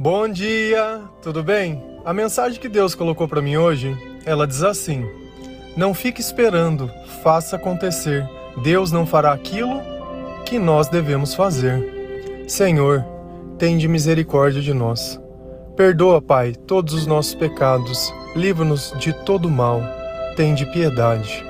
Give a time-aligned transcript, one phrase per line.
[0.00, 1.82] Bom dia, tudo bem?
[2.04, 5.04] A mensagem que Deus colocou para mim hoje, ela diz assim:
[5.76, 6.88] Não fique esperando,
[7.20, 8.24] faça acontecer.
[8.62, 9.82] Deus não fará aquilo
[10.46, 12.44] que nós devemos fazer.
[12.46, 13.04] Senhor,
[13.58, 15.20] tende misericórdia de nós.
[15.74, 19.82] Perdoa, Pai, todos os nossos pecados, livra-nos de todo mal.
[20.36, 21.44] Tende piedade.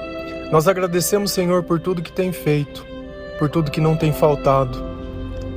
[0.50, 2.82] Nós agradecemos, Senhor, por tudo que tem feito,
[3.38, 4.82] por tudo que não tem faltado,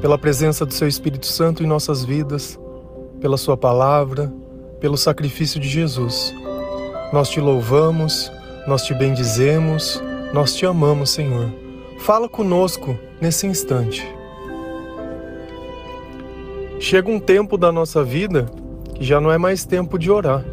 [0.01, 2.59] pela presença do Seu Espírito Santo em nossas vidas
[3.21, 4.33] pela Sua palavra,
[4.79, 6.33] pelo sacrifício de Jesus.
[7.13, 8.31] Nós te louvamos,
[8.67, 10.01] nós te bendizemos,
[10.33, 11.53] nós te amamos, Senhor.
[11.99, 14.03] Fala conosco nesse instante.
[16.79, 18.49] Chega um tempo da nossa vida
[18.95, 20.43] que já não é mais tempo de orar.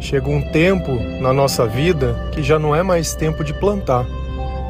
[0.00, 4.06] Chega um tempo na nossa vida que já não é mais tempo de plantar.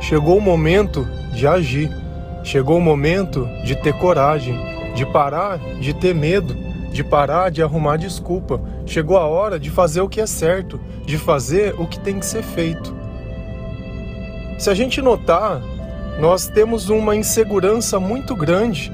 [0.00, 1.88] Chegou o momento de agir.
[2.42, 4.56] Chegou o momento de ter coragem,
[4.94, 6.65] de parar de ter medo
[6.96, 8.60] de parar de arrumar desculpa.
[8.86, 12.26] Chegou a hora de fazer o que é certo, de fazer o que tem que
[12.26, 12.96] ser feito.
[14.58, 15.60] Se a gente notar,
[16.18, 18.90] nós temos uma insegurança muito grande.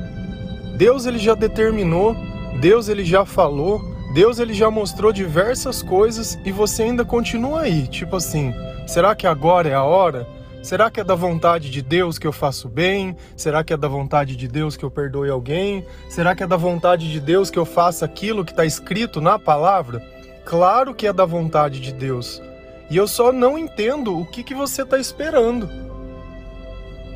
[0.77, 2.17] Deus ele já determinou,
[2.61, 3.81] Deus ele já falou,
[4.13, 8.53] Deus ele já mostrou diversas coisas e você ainda continua aí, tipo assim,
[8.87, 10.27] será que agora é a hora?
[10.63, 13.17] Será que é da vontade de Deus que eu faço bem?
[13.37, 15.85] Será que é da vontade de Deus que eu perdoe alguém?
[16.09, 19.41] Será que é da vontade de Deus que eu faça aquilo que está escrito na
[19.41, 20.01] palavra?
[20.45, 22.41] Claro que é da vontade de Deus.
[22.89, 25.69] E eu só não entendo o que, que você está esperando.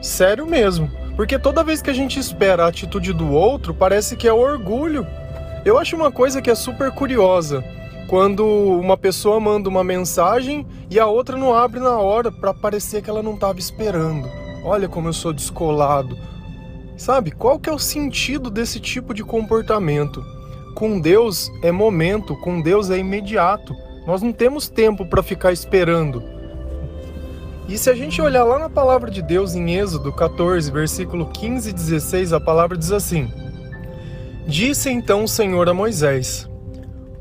[0.03, 0.91] Sério mesmo.
[1.15, 5.07] Porque toda vez que a gente espera a atitude do outro, parece que é orgulho.
[5.65, 7.63] Eu acho uma coisa que é super curiosa
[8.09, 13.03] quando uma pessoa manda uma mensagem e a outra não abre na hora para parecer
[13.03, 14.29] que ela não estava esperando.
[14.65, 16.17] Olha como eu sou descolado.
[16.97, 20.25] Sabe, qual que é o sentido desse tipo de comportamento?
[20.75, 23.75] Com Deus é momento, com Deus é imediato.
[24.07, 26.23] Nós não temos tempo para ficar esperando.
[27.69, 31.71] E se a gente olhar lá na palavra de Deus em Êxodo 14, versículo 15
[31.71, 33.29] e 16, a palavra diz assim:
[34.47, 36.49] Disse então o Senhor a Moisés: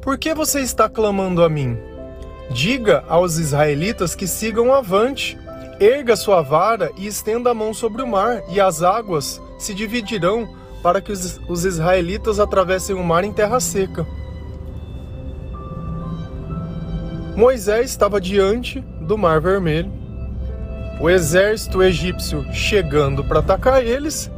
[0.05, 1.75] por que você está clamando a mim?
[2.51, 5.35] Diga aos israelitas que sigam avante.
[5.79, 10.47] Erga sua vara e estenda a mão sobre o mar, e as águas se dividirão
[10.83, 14.05] para que os, israelitas atravessem o mar em terra seca.
[17.35, 19.91] Moisés estava diante do Mar Vermelho.
[21.01, 24.31] O exército egípcio chegando para atacar eles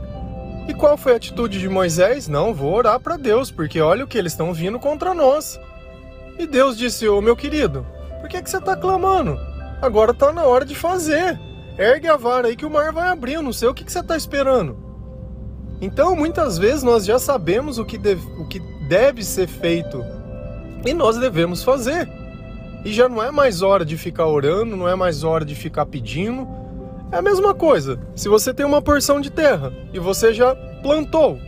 [0.67, 2.27] e qual foi a atitude de Moisés?
[2.27, 5.59] Não, vou orar para Deus, porque olha o que eles estão vindo contra nós.
[6.37, 7.85] E Deus disse: Ô meu querido,
[8.19, 9.39] por que, que você está clamando?
[9.81, 11.39] Agora está na hora de fazer.
[11.77, 13.33] Ergue a vara aí que o mar vai abrir.
[13.33, 14.77] Eu não sei o que, que você está esperando.
[15.79, 20.03] Então, muitas vezes nós já sabemos o que, deve, o que deve ser feito
[20.85, 22.09] e nós devemos fazer.
[22.83, 25.85] E já não é mais hora de ficar orando, não é mais hora de ficar
[25.85, 26.47] pedindo,
[27.11, 27.99] é a mesma coisa.
[28.15, 31.39] Se você tem uma porção de terra e você já plantou,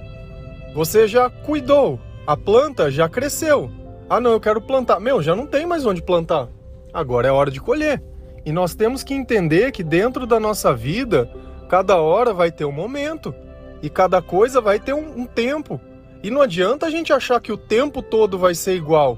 [0.73, 3.71] você já cuidou, a planta já cresceu.
[4.09, 4.99] Ah, não, eu quero plantar.
[4.99, 6.47] Meu, já não tem mais onde plantar.
[6.93, 8.01] Agora é hora de colher.
[8.45, 11.29] E nós temos que entender que dentro da nossa vida,
[11.67, 13.33] cada hora vai ter um momento
[13.81, 15.79] e cada coisa vai ter um, um tempo.
[16.23, 19.17] E não adianta a gente achar que o tempo todo vai ser igual.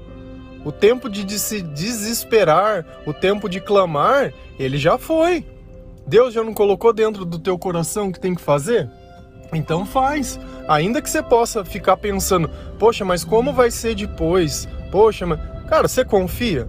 [0.64, 5.44] O tempo de se desesperar, o tempo de clamar, ele já foi.
[6.06, 8.90] Deus já não colocou dentro do teu coração o que tem que fazer?
[9.52, 10.38] Então faz.
[10.68, 14.68] Ainda que você possa ficar pensando, poxa, mas como vai ser depois?
[14.90, 15.40] Poxa, mas.
[15.68, 16.68] Cara, você confia?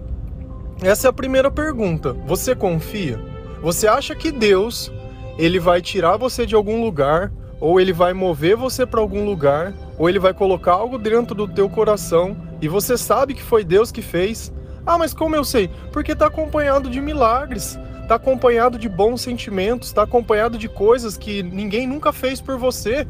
[0.81, 2.13] Essa é a primeira pergunta.
[2.25, 3.19] Você confia?
[3.61, 4.91] Você acha que Deus
[5.38, 9.73] ele vai tirar você de algum lugar, ou ele vai mover você para algum lugar,
[9.97, 13.91] ou ele vai colocar algo dentro do teu coração e você sabe que foi Deus
[13.91, 14.53] que fez?
[14.85, 15.69] Ah, mas como eu sei?
[15.91, 21.41] Porque está acompanhado de milagres está acompanhado de bons sentimentos, está acompanhado de coisas que
[21.41, 23.07] ninguém nunca fez por você.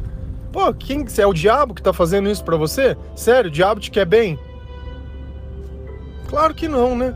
[0.52, 2.96] Pô, quem é o diabo que está fazendo isso para você?
[3.16, 4.40] Sério, o diabo te quer bem?
[6.30, 7.16] Claro que não, né?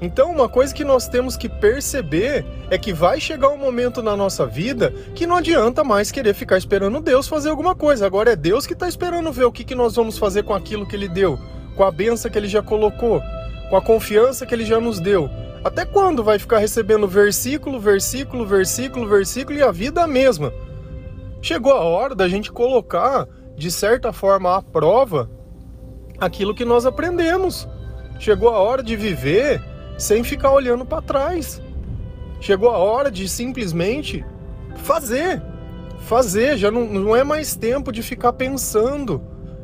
[0.00, 4.16] Então, uma coisa que nós temos que perceber é que vai chegar um momento na
[4.16, 8.04] nossa vida que não adianta mais querer ficar esperando Deus fazer alguma coisa.
[8.04, 10.84] Agora é Deus que está esperando ver o que, que nós vamos fazer com aquilo
[10.84, 11.38] que Ele deu,
[11.76, 13.22] com a benção que Ele já colocou,
[13.70, 15.30] com a confiança que Ele já nos deu.
[15.64, 20.52] Até quando vai ficar recebendo versículo, versículo, versículo, versículo e a vida mesma?
[21.40, 25.30] Chegou a hora da gente colocar, de certa forma, à prova
[26.18, 27.68] aquilo que nós aprendemos.
[28.18, 29.62] Chegou a hora de viver
[29.96, 31.62] sem ficar olhando para trás.
[32.40, 34.24] Chegou a hora de simplesmente
[34.76, 35.40] fazer.
[36.00, 39.22] Fazer, já não, não é mais tempo de ficar pensando.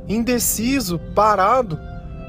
[0.08, 1.78] indeciso, parado,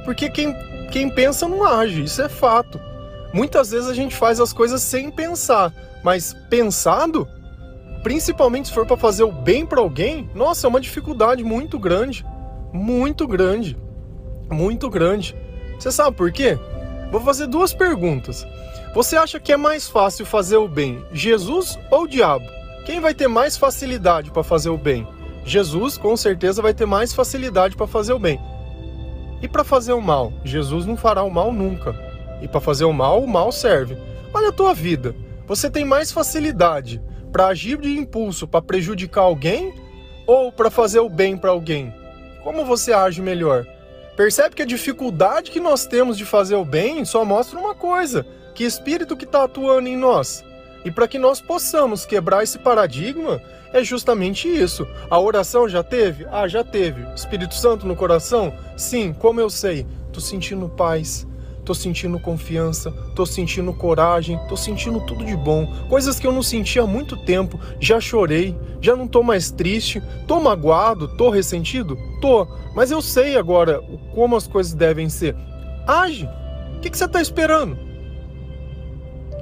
[0.04, 0.54] porque quem,
[0.92, 2.89] quem pensa não age, isso é fato.
[3.34, 5.74] Muitas vezes a gente faz as coisas sem pensar,
[6.04, 7.28] mas pensado,
[8.02, 12.26] principalmente se for para fazer o bem para alguém, nossa, é uma dificuldade muito grande,
[12.74, 13.78] muito grande,
[14.50, 15.36] muito grande.
[15.78, 16.58] Você sabe por quê?
[17.12, 18.46] Vou fazer duas perguntas.
[18.94, 22.46] Você acha que é mais fácil fazer o bem, Jesus ou o diabo?
[22.86, 25.08] Quem vai ter mais facilidade para fazer o bem?
[25.46, 28.40] Jesus, com certeza, vai ter mais facilidade para fazer o bem.
[29.42, 30.34] E para fazer o mal?
[30.44, 32.09] Jesus não fará o mal nunca.
[32.42, 33.98] E para fazer o mal, o mal serve.
[34.34, 35.16] Olha a tua vida.
[35.48, 37.02] Você tem mais facilidade
[37.32, 39.74] para agir de impulso para prejudicar alguém
[40.28, 41.94] ou para fazer o bem para alguém?
[42.44, 43.66] Como você age melhor?
[44.16, 48.26] Percebe que a dificuldade que nós temos de fazer o bem só mostra uma coisa:
[48.54, 50.44] que espírito que está atuando em nós.
[50.84, 53.42] E para que nós possamos quebrar esse paradigma,
[53.74, 54.88] é justamente isso.
[55.10, 56.26] A oração já teve?
[56.32, 57.02] Ah, já teve.
[57.14, 58.54] Espírito Santo no coração?
[58.76, 59.86] Sim, como eu sei?
[60.12, 61.28] Tô sentindo paz,
[61.70, 65.72] tô sentindo confiança, tô sentindo coragem, tô sentindo tudo de bom.
[65.88, 67.60] Coisas que eu não sentia há muito tempo.
[67.80, 71.96] Já chorei, já não tô mais triste, tô magoado, tô ressentido?
[72.20, 73.84] Tô, mas eu sei agora
[74.16, 75.36] como as coisas devem ser.
[75.86, 76.28] Age!
[76.76, 77.78] O que, que você está esperando?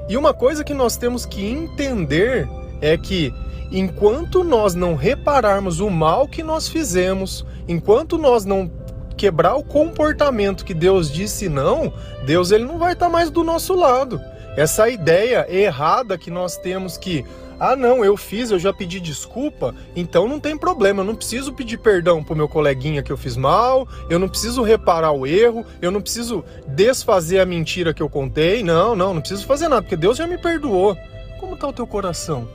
[0.10, 2.46] E uma coisa que nós temos que entender
[2.82, 3.34] é que
[3.72, 8.70] enquanto nós não repararmos o mal que nós fizemos, enquanto nós não
[9.18, 11.92] quebrar o comportamento que Deus disse não,
[12.26, 14.22] Deus ele não vai estar mais do nosso lado.
[14.56, 17.26] Essa ideia errada que nós temos que
[17.60, 21.52] ah, não, eu fiz, eu já pedi desculpa, então não tem problema, eu não preciso
[21.52, 25.66] pedir perdão pro meu coleguinha que eu fiz mal, eu não preciso reparar o erro,
[25.82, 29.82] eu não preciso desfazer a mentira que eu contei, não, não, não preciso fazer nada,
[29.82, 30.96] porque Deus já me perdoou.
[31.40, 32.48] Como tá o teu coração?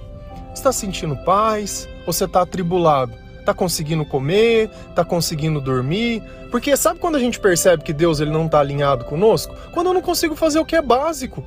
[0.54, 1.88] Está sentindo paz?
[2.06, 3.12] Ou você está atribulado?
[3.42, 4.70] Está conseguindo comer?
[4.88, 6.22] Está conseguindo dormir?
[6.48, 9.52] Porque sabe quando a gente percebe que Deus ele não está alinhado conosco?
[9.72, 11.44] Quando eu não consigo fazer o que é básico.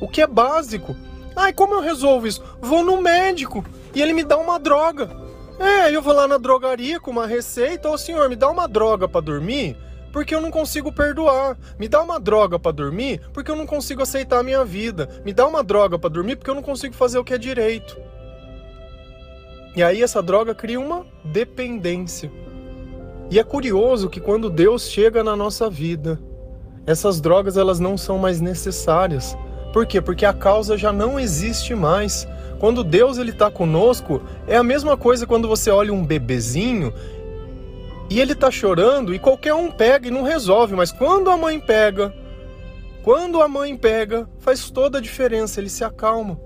[0.00, 0.96] O que é básico.
[1.34, 2.40] Ai, como eu resolvo isso?
[2.60, 5.10] Vou no médico e ele me dá uma droga.
[5.58, 7.90] É, eu vou lá na drogaria com uma receita.
[7.90, 9.76] Ô senhor, me dá uma droga para dormir?
[10.12, 11.58] porque eu não consigo perdoar.
[11.76, 15.08] Me dá uma droga para dormir porque eu não consigo aceitar a minha vida.
[15.24, 18.00] Me dá uma droga para dormir porque eu não consigo fazer o que é direito.
[19.76, 22.30] E aí essa droga cria uma dependência.
[23.30, 26.20] E é curioso que quando Deus chega na nossa vida,
[26.86, 29.36] essas drogas elas não são mais necessárias.
[29.72, 30.00] Por quê?
[30.00, 32.28] Porque a causa já não existe mais.
[32.60, 36.92] Quando Deus ele está conosco, é a mesma coisa quando você olha um bebezinho
[38.08, 41.58] e ele está chorando e qualquer um pega e não resolve, mas quando a mãe
[41.58, 42.14] pega,
[43.02, 46.38] quando a mãe pega, faz toda a diferença, ele se acalma.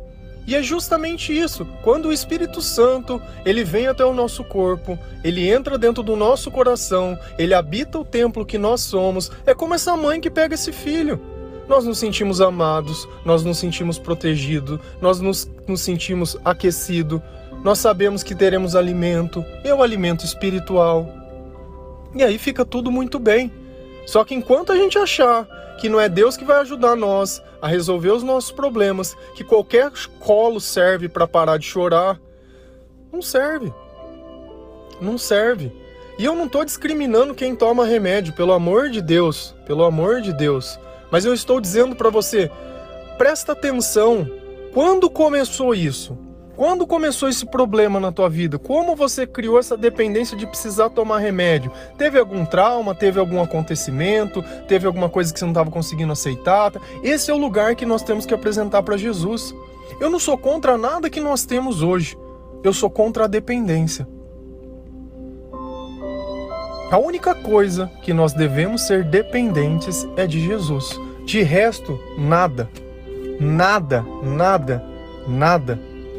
[0.48, 1.66] E é justamente isso.
[1.82, 6.50] Quando o Espírito Santo, ele vem até o nosso corpo, ele entra dentro do nosso
[6.50, 10.72] coração, ele habita o templo que nós somos, é como essa mãe que pega esse
[10.72, 11.20] filho.
[11.68, 17.20] Nós nos sentimos amados, nós nos sentimos protegidos, nós nos, nos sentimos aquecidos,
[17.62, 21.06] nós sabemos que teremos alimento, é o alimento espiritual.
[22.14, 23.52] E aí fica tudo muito bem.
[24.06, 25.46] Só que enquanto a gente achar
[25.78, 29.90] que não é Deus que vai ajudar nós a resolver os nossos problemas, que qualquer
[30.20, 32.20] colo serve para parar de chorar.
[33.12, 33.72] Não serve.
[35.00, 35.72] Não serve.
[36.18, 40.32] E eu não estou discriminando quem toma remédio, pelo amor de Deus, pelo amor de
[40.32, 40.78] Deus.
[41.10, 42.50] Mas eu estou dizendo para você,
[43.16, 44.28] presta atenção.
[44.74, 46.18] Quando começou isso?
[46.58, 48.58] Quando começou esse problema na tua vida?
[48.58, 51.70] Como você criou essa dependência de precisar tomar remédio?
[51.96, 52.96] Teve algum trauma?
[52.96, 54.42] Teve algum acontecimento?
[54.66, 56.72] Teve alguma coisa que você não estava conseguindo aceitar?
[57.00, 59.54] Esse é o lugar que nós temos que apresentar para Jesus.
[60.00, 62.18] Eu não sou contra nada que nós temos hoje.
[62.64, 64.08] Eu sou contra a dependência.
[66.90, 70.98] A única coisa que nós devemos ser dependentes é de Jesus.
[71.24, 72.68] De resto, nada.
[73.38, 74.84] Nada, nada,
[75.28, 75.78] nada.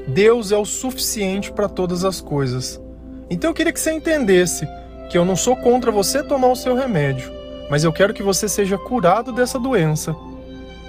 [0.10, 2.82] Deus é o suficiente para todas as coisas.
[3.30, 4.68] Então eu queria que você entendesse
[5.10, 7.32] que eu não sou contra você tomar o seu remédio,
[7.70, 10.16] mas eu quero que você seja curado dessa doença.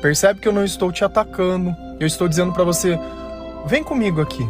[0.01, 2.99] Percebe que eu não estou te atacando, eu estou dizendo para você:
[3.67, 4.49] vem comigo aqui,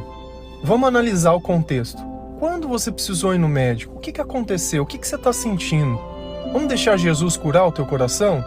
[0.63, 2.01] vamos analisar o contexto.
[2.39, 3.97] Quando você precisou ir no médico?
[3.97, 4.85] O que, que aconteceu?
[4.85, 6.01] O que, que você está sentindo?
[6.53, 8.43] Vamos deixar Jesus curar o teu coração?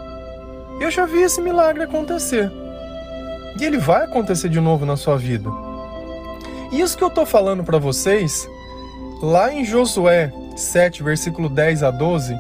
[0.80, 2.50] Eu já vi esse milagre acontecer.
[3.60, 5.63] E ele vai acontecer de novo na sua vida.
[6.74, 8.50] Isso que eu estou falando para vocês,
[9.22, 12.36] lá em Josué 7, versículo 10 a 12,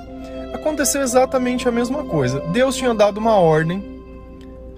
[0.51, 2.39] aconteceu exatamente a mesma coisa.
[2.51, 4.01] Deus tinha dado uma ordem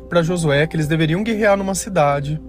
[0.10, 2.40] para Josué que eles deveriam guerrear numa cidade.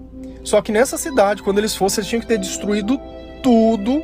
[0.43, 2.99] Só que nessa cidade, quando eles fossem, eles tinham que ter destruído
[3.41, 4.03] tudo,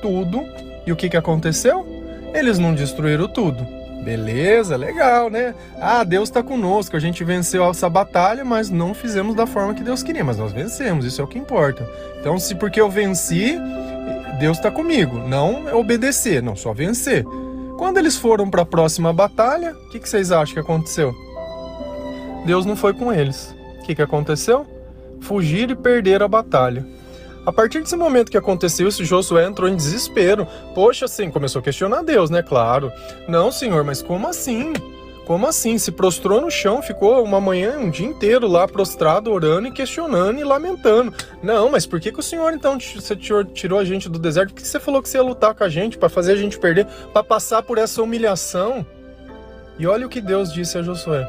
[0.00, 0.44] tudo.
[0.86, 1.84] E o que, que aconteceu?
[2.32, 3.66] Eles não destruíram tudo.
[4.04, 5.54] Beleza, legal, né?
[5.80, 9.82] Ah, Deus está conosco, a gente venceu essa batalha, mas não fizemos da forma que
[9.82, 11.88] Deus queria, mas nós vencemos, isso é o que importa.
[12.20, 13.58] Então, se porque eu venci,
[14.38, 17.24] Deus está comigo, não obedecer, não só vencer.
[17.78, 21.14] Quando eles foram para a próxima batalha, o que, que, vocês acham que aconteceu?
[22.44, 23.56] Deus não foi com eles.
[23.80, 24.66] O que, que aconteceu?
[25.20, 26.86] Fugir e perder a batalha.
[27.46, 30.46] A partir desse momento que aconteceu isso, Josué entrou em desespero.
[30.74, 32.42] Poxa, assim, começou a questionar Deus, né?
[32.42, 32.90] Claro.
[33.28, 34.72] Não, senhor, mas como assim?
[35.26, 35.76] Como assim?
[35.76, 40.38] Se prostrou no chão, ficou uma manhã, um dia inteiro lá prostrado, orando e questionando
[40.38, 41.12] e lamentando.
[41.42, 44.54] Não, mas por que, que o senhor então você tirou a gente do deserto?
[44.54, 46.58] Por que você falou que você ia lutar com a gente para fazer a gente
[46.58, 48.86] perder, para passar por essa humilhação?
[49.78, 51.28] E olha o que Deus disse a Josué.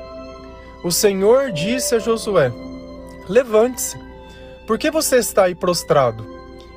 [0.83, 2.51] O Senhor disse a Josué:
[3.27, 4.04] Levante-se
[4.67, 6.25] por que você está aí prostrado?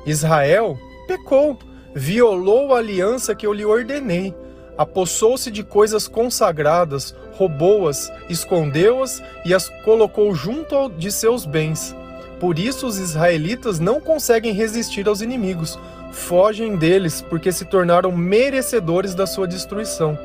[0.05, 0.77] Israel
[1.07, 1.57] pecou,
[1.95, 4.33] violou a aliança que eu lhe ordenei,
[4.77, 11.95] apossou-se de coisas consagradas, roubou-as, escondeu-as e as colocou junto de seus bens.
[12.39, 15.77] Por isso os israelitas não conseguem resistir aos inimigos,
[16.11, 20.17] fogem deles porque se tornaram merecedores da sua destruição.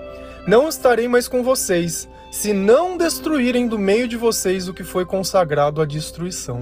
[0.46, 5.04] Não estarei mais com vocês, se não destruírem do meio de vocês o que foi
[5.04, 6.60] consagrado à destruição.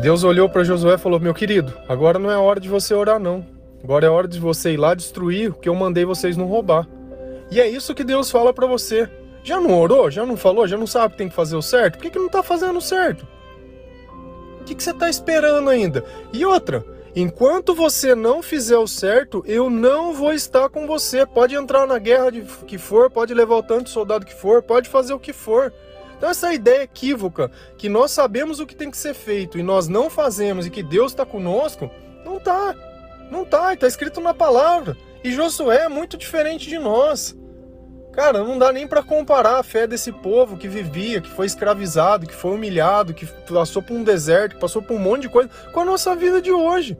[0.00, 3.18] Deus olhou para Josué e falou: Meu querido, agora não é hora de você orar,
[3.18, 3.44] não.
[3.82, 6.86] Agora é hora de você ir lá destruir o que eu mandei vocês não roubar.
[7.50, 9.08] E é isso que Deus fala para você.
[9.42, 10.08] Já não orou?
[10.08, 10.68] Já não falou?
[10.68, 11.94] Já não sabe que tem que fazer o certo?
[11.94, 13.26] Por que, que não está fazendo o certo?
[14.60, 16.04] O que, que você está esperando ainda?
[16.32, 16.84] E outra,
[17.16, 21.26] enquanto você não fizer o certo, eu não vou estar com você.
[21.26, 24.62] Pode entrar na guerra de, que for, pode levar o tanto de soldado que for,
[24.62, 25.72] pode fazer o que for.
[26.18, 27.48] Então, essa ideia equívoca
[27.78, 30.82] que nós sabemos o que tem que ser feito e nós não fazemos e que
[30.82, 31.88] Deus está conosco,
[32.24, 32.74] não tá.
[33.30, 34.96] Não tá, está escrito na palavra.
[35.22, 37.36] E Josué é muito diferente de nós.
[38.12, 42.26] Cara, não dá nem para comparar a fé desse povo que vivia, que foi escravizado,
[42.26, 45.48] que foi humilhado, que passou por um deserto, que passou por um monte de coisa,
[45.72, 46.98] com a nossa vida de hoje.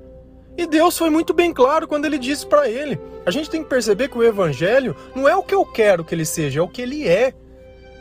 [0.57, 3.01] E Deus foi muito bem claro quando ele disse para ele.
[3.27, 6.15] A gente tem que perceber que o evangelho não é o que eu quero que
[6.15, 7.33] ele seja, é o que ele é.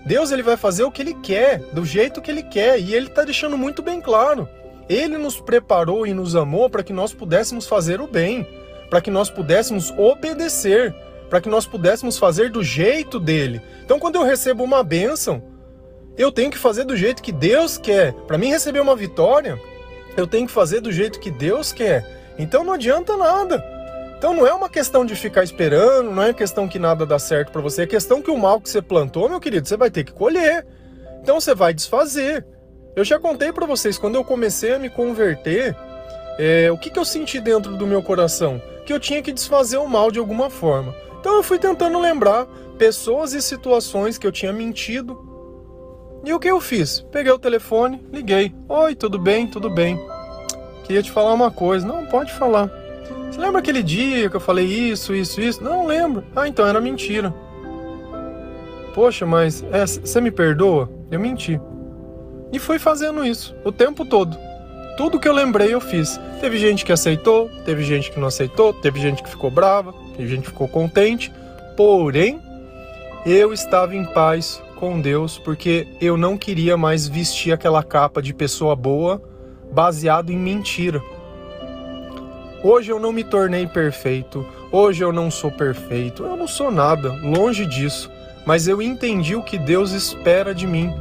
[0.08, 3.08] Deus ele vai fazer o que ele quer, do jeito que ele quer, e ele
[3.08, 4.48] está deixando muito bem claro.
[4.88, 8.48] Ele nos preparou e nos amou para que nós pudéssemos fazer o bem,
[8.90, 10.96] para que nós pudéssemos obedecer,
[11.30, 13.62] para que nós pudéssemos fazer do jeito dele.
[13.84, 15.44] Então, quando eu recebo uma bênção,
[16.18, 18.14] eu tenho que fazer do jeito que Deus quer.
[18.14, 19.60] Para mim receber uma vitória,
[20.16, 22.34] eu tenho que fazer do jeito que Deus quer.
[22.40, 23.77] Então não adianta nada.
[24.18, 27.52] Então não é uma questão de ficar esperando, não é questão que nada dá certo
[27.52, 30.04] para você, é questão que o mal que você plantou, meu querido, você vai ter
[30.04, 30.66] que colher.
[31.22, 32.46] Então você vai desfazer.
[32.96, 35.76] Eu já contei para vocês, quando eu comecei a me converter,
[36.40, 38.60] é, o que, que eu senti dentro do meu coração?
[38.88, 40.96] Que eu tinha que desfazer o mal de alguma forma.
[41.20, 42.48] Então eu fui tentando lembrar
[42.80, 45.26] pessoas e situações que eu tinha mentido.
[46.26, 47.02] E o que eu fiz?
[47.12, 48.56] Peguei o telefone, liguei.
[48.68, 49.46] Oi, tudo bem?
[49.46, 50.00] Tudo bem.
[50.86, 51.86] Queria te falar uma coisa.
[51.86, 52.87] Não, pode falar.
[53.30, 55.64] Você lembra aquele dia que eu falei isso, isso, isso?
[55.64, 56.24] Não lembro.
[56.36, 57.34] Ah, então era mentira.
[58.94, 59.64] Poxa, mas
[60.02, 60.90] você é, me perdoa?
[61.12, 61.60] Eu menti.
[62.52, 64.38] E fui fazendo isso o tempo todo.
[64.98, 66.20] Tudo que eu lembrei eu fiz.
[66.42, 70.28] Teve gente que aceitou, teve gente que não aceitou, teve gente que ficou brava, teve
[70.28, 71.32] gente que ficou contente.
[71.76, 72.42] Porém,
[73.24, 78.34] eu estava em paz com Deus porque eu não queria mais vestir aquela capa de
[78.34, 79.22] pessoa boa
[79.72, 81.02] baseado em mentira.
[82.64, 87.12] Hoje eu não me tornei perfeito, hoje eu não sou perfeito, eu não sou nada,
[87.22, 88.10] longe disso,
[88.48, 90.92] mas eu entendi o que Deus espera de mim.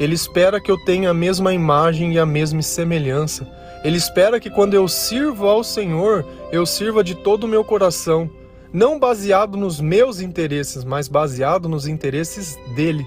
[0.00, 3.46] Ele espera que eu tenha a mesma imagem e a mesma semelhança.
[3.84, 8.28] Ele espera que quando eu sirvo ao Senhor, eu sirva de todo o meu coração,
[8.72, 13.06] não baseado nos meus interesses, mas baseado nos interesses dele.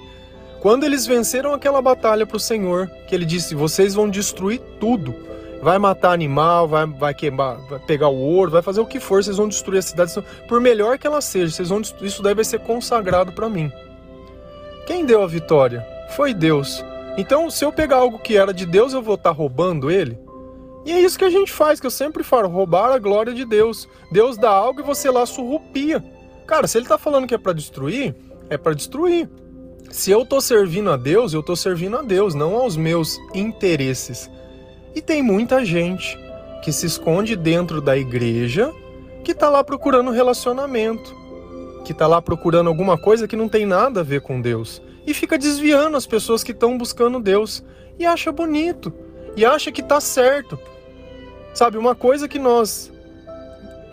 [0.62, 5.25] Quando eles venceram aquela batalha para o Senhor, que ele disse: Vocês vão destruir tudo
[5.62, 9.22] vai matar animal, vai, vai queimar, vai pegar o ouro, vai fazer o que for,
[9.22, 10.12] vocês vão destruir a cidade,
[10.48, 13.70] por melhor que ela seja, vocês vão, isso deve ser consagrado para mim.
[14.86, 15.86] Quem deu a vitória?
[16.10, 16.84] Foi Deus.
[17.18, 20.18] Então, se eu pegar algo que era de Deus, eu vou estar tá roubando ele?
[20.84, 23.44] E é isso que a gente faz, que eu sempre falo, roubar a glória de
[23.44, 23.88] Deus.
[24.12, 26.04] Deus dá algo e você lá surrupia.
[26.46, 28.14] Cara, se ele está falando que é para destruir,
[28.48, 29.28] é para destruir.
[29.90, 34.30] Se eu estou servindo a Deus, eu estou servindo a Deus, não aos meus interesses.
[34.96, 36.18] E tem muita gente
[36.62, 38.72] que se esconde dentro da igreja
[39.22, 41.14] que está lá procurando relacionamento,
[41.84, 45.12] que está lá procurando alguma coisa que não tem nada a ver com Deus e
[45.12, 47.62] fica desviando as pessoas que estão buscando Deus
[47.98, 48.90] e acha bonito
[49.36, 50.58] e acha que está certo.
[51.52, 52.90] Sabe, uma coisa que nós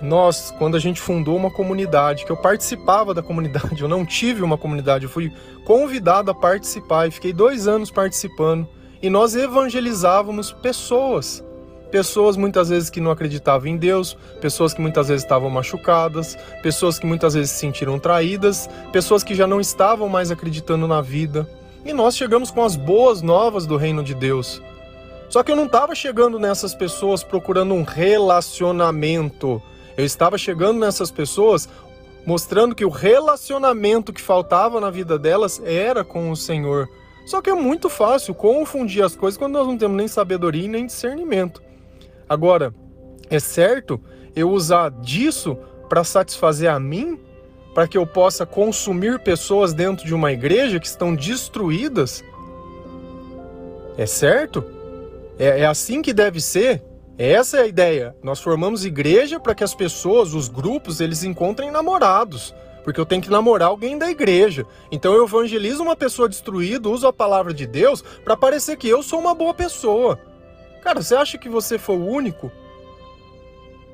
[0.01, 4.41] nós, quando a gente fundou uma comunidade, que eu participava da comunidade, eu não tive
[4.41, 5.33] uma comunidade, eu fui
[5.65, 8.67] convidado a participar e fiquei dois anos participando.
[9.03, 11.43] E nós evangelizávamos pessoas.
[11.91, 16.97] Pessoas muitas vezes que não acreditavam em Deus, pessoas que muitas vezes estavam machucadas, pessoas
[16.97, 21.45] que muitas vezes se sentiram traídas, pessoas que já não estavam mais acreditando na vida.
[21.83, 24.61] E nós chegamos com as boas novas do reino de Deus.
[25.27, 29.61] Só que eu não estava chegando nessas pessoas procurando um relacionamento.
[29.97, 31.67] Eu estava chegando nessas pessoas
[32.25, 36.87] mostrando que o relacionamento que faltava na vida delas era com o Senhor.
[37.25, 40.67] Só que é muito fácil confundir as coisas quando nós não temos nem sabedoria e
[40.67, 41.61] nem discernimento.
[42.27, 42.73] Agora,
[43.29, 43.99] é certo
[44.35, 47.19] eu usar disso para satisfazer a mim,
[47.73, 52.23] para que eu possa consumir pessoas dentro de uma igreja que estão destruídas?
[53.97, 54.63] É certo?
[55.37, 56.83] É, é assim que deve ser?
[57.17, 58.15] Essa é a ideia.
[58.23, 62.55] Nós formamos igreja para que as pessoas, os grupos, eles encontrem namorados.
[62.83, 64.65] Porque eu tenho que namorar alguém da igreja.
[64.91, 69.01] Então eu evangelizo uma pessoa destruída, uso a palavra de Deus para parecer que eu
[69.01, 70.19] sou uma boa pessoa.
[70.81, 72.51] Cara, você acha que você foi o único?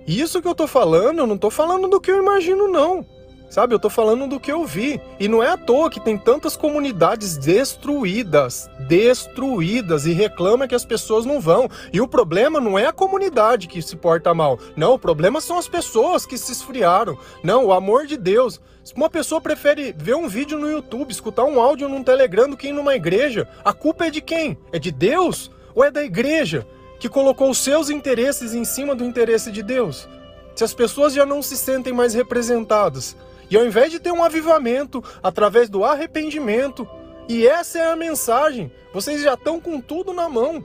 [0.08, 3.06] Isso que eu tô falando, eu não tô falando do que eu imagino, não.
[3.50, 5.02] Sabe, eu tô falando do que eu vi.
[5.20, 10.86] E não é à toa que tem tantas comunidades destruídas, destruídas, e reclama que as
[10.86, 11.68] pessoas não vão.
[11.92, 14.60] E o problema não é a comunidade que se porta mal.
[14.76, 17.18] Não, o problema são as pessoas que se esfriaram.
[17.44, 18.62] Não, o amor de Deus.
[18.96, 22.68] Uma pessoa prefere ver um vídeo no YouTube, escutar um áudio num Telegram do que
[22.68, 23.48] ir numa igreja.
[23.64, 24.58] A culpa é de quem?
[24.72, 25.50] É de Deus?
[25.74, 26.68] Ou é da igreja?
[27.00, 30.08] Que colocou os seus interesses em cima do interesse de Deus?
[30.56, 33.16] Se as pessoas já não se sentem mais representadas,
[33.50, 36.88] e ao invés de ter um avivamento através do arrependimento,
[37.28, 40.64] e essa é a mensagem, vocês já estão com tudo na mão.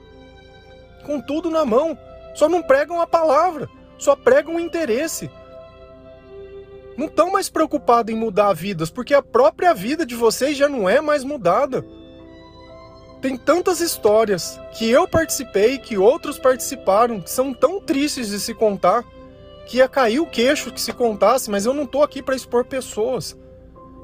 [1.04, 1.98] Com tudo na mão.
[2.34, 5.30] Só não pregam a palavra, só pregam o interesse.
[6.96, 10.88] Não estão mais preocupados em mudar vidas, porque a própria vida de vocês já não
[10.88, 11.84] é mais mudada.
[13.20, 18.54] Tem tantas histórias que eu participei, que outros participaram, que são tão tristes de se
[18.54, 19.04] contar
[19.66, 22.64] que ia cair o queixo que se contasse, mas eu não estou aqui para expor
[22.64, 23.36] pessoas.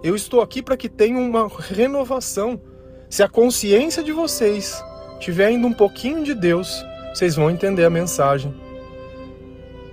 [0.03, 2.61] Eu estou aqui para que tenha uma renovação.
[3.09, 4.83] Se a consciência de vocês
[5.18, 8.55] tiver ainda um pouquinho de Deus, vocês vão entender a mensagem.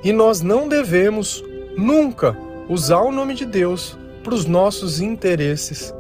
[0.03, 1.43] E nós não devemos
[1.75, 2.37] nunca
[2.69, 5.93] usar o nome de Deus para os nossos interesses.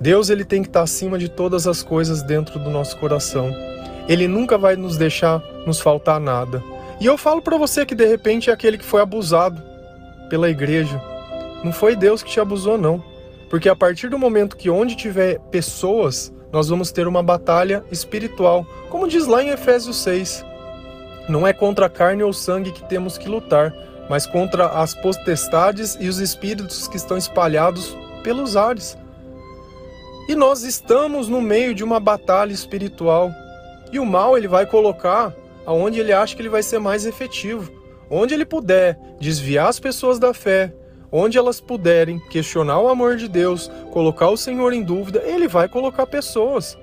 [0.00, 3.50] Deus ele tem que estar acima de todas as coisas dentro do nosso coração.
[4.08, 6.62] Ele nunca vai nos deixar nos faltar nada.
[7.00, 9.62] E eu falo para você que de repente é aquele que foi abusado
[10.28, 11.00] pela igreja.
[11.64, 13.02] Não foi Deus que te abusou, não.
[13.48, 18.66] Porque a partir do momento que onde tiver pessoas, nós vamos ter uma batalha espiritual.
[18.90, 20.44] Como diz lá em Efésios 6.
[21.26, 23.72] Não é contra a carne ou sangue que temos que lutar,
[24.08, 28.98] mas contra as potestades e os espíritos que estão espalhados pelos ares.
[30.28, 33.30] E nós estamos no meio de uma batalha espiritual.
[33.90, 35.34] E o mal ele vai colocar
[35.70, 37.70] aonde ele acha que ele vai ser mais efetivo.
[38.10, 40.74] Onde ele puder desviar as pessoas da fé,
[41.12, 45.68] onde elas puderem questionar o amor de Deus, colocar o Senhor em dúvida, ele vai
[45.68, 46.76] colocar pessoas.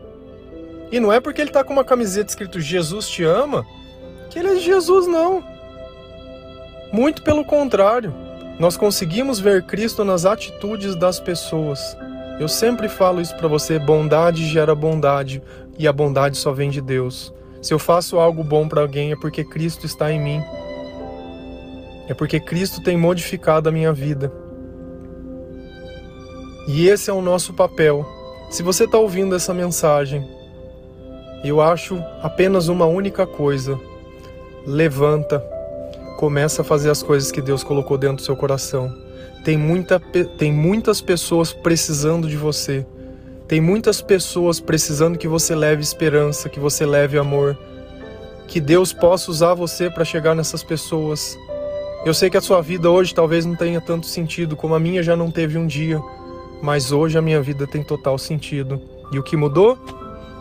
[0.89, 3.67] E não é porque ele está com uma camiseta escrito Jesus te ama,
[4.29, 5.43] que ele é Jesus, não.
[6.89, 8.15] Muito pelo contrário,
[8.57, 11.97] nós conseguimos ver Cristo nas atitudes das pessoas.
[12.39, 15.43] Eu sempre falo isso para você: bondade gera bondade,
[15.77, 17.33] e a bondade só vem de Deus.
[17.67, 20.41] Se eu faço algo bom para alguém é porque Cristo está em mim.
[22.07, 24.31] É porque Cristo tem modificado a minha vida.
[26.65, 28.05] E esse é o nosso papel.
[28.49, 30.25] Se você está ouvindo essa mensagem,
[31.43, 33.77] eu acho apenas uma única coisa:
[34.65, 35.43] levanta,
[36.17, 38.89] começa a fazer as coisas que Deus colocou dentro do seu coração.
[39.43, 39.99] Tem, muita,
[40.37, 42.85] tem muitas pessoas precisando de você.
[43.47, 47.57] Tem muitas pessoas precisando que você leve esperança, que você leve amor.
[48.45, 51.37] Que Deus possa usar você para chegar nessas pessoas.
[52.05, 55.01] Eu sei que a sua vida hoje talvez não tenha tanto sentido como a minha
[55.01, 56.01] já não teve um dia,
[56.61, 58.81] mas hoje a minha vida tem total sentido.
[59.13, 59.77] E o que mudou?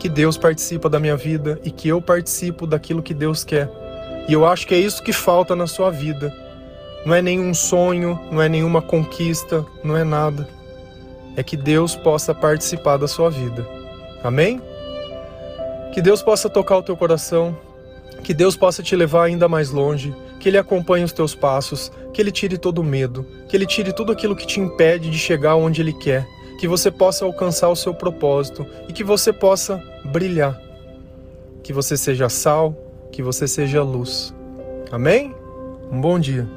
[0.00, 3.70] Que Deus participa da minha vida e que eu participo daquilo que Deus quer.
[4.28, 6.34] E eu acho que é isso que falta na sua vida.
[7.04, 10.55] Não é nenhum sonho, não é nenhuma conquista, não é nada
[11.36, 13.66] é que Deus possa participar da sua vida.
[14.24, 14.60] Amém?
[15.92, 17.56] Que Deus possa tocar o teu coração,
[18.22, 22.20] que Deus possa te levar ainda mais longe, que Ele acompanhe os teus passos, que
[22.20, 25.56] Ele tire todo o medo, que Ele tire tudo aquilo que te impede de chegar
[25.56, 26.26] onde Ele quer,
[26.58, 30.60] que você possa alcançar o seu propósito e que você possa brilhar.
[31.62, 32.74] Que você seja sal,
[33.12, 34.34] que você seja luz.
[34.90, 35.34] Amém?
[35.90, 36.48] Um bom dia.